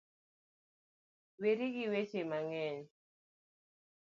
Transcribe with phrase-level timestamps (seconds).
[1.39, 2.81] Weri gi weche mang'eny